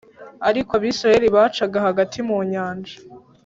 Ariko 0.49 0.71
abisirayeli 0.79 1.27
bacaga 1.35 1.77
hagati 1.87 2.17
mu 2.27 2.37
nyanja 2.51 2.95